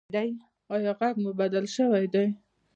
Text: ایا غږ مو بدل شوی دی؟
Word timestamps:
ایا 0.73 0.91
غږ 0.99 1.15
مو 1.23 1.31
بدل 1.41 1.65
شوی 1.75 2.05
دی؟ 2.13 2.25